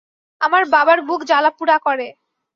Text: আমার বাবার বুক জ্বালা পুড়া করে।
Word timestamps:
আমার 0.41 0.63
বাবার 0.65 0.99
বুক 1.01 1.21
জ্বালা 1.23 1.51
পুড়া 1.57 1.77
করে। 1.77 2.07